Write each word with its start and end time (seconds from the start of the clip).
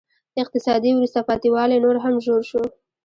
اقتصادي 0.41 0.89
وروسته 0.95 1.19
پاتې 1.27 1.49
والی 1.53 1.77
نور 1.85 1.95
هم 2.03 2.15
ژور 2.25 2.41
شو. 2.49 2.61